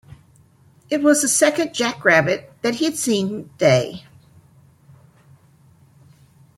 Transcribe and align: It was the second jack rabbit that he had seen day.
It 0.89 1.03
was 1.03 1.21
the 1.21 1.27
second 1.27 1.75
jack 1.75 2.03
rabbit 2.03 2.51
that 2.63 2.73
he 2.73 2.85
had 2.85 2.95
seen 2.97 3.51
day. 3.59 4.03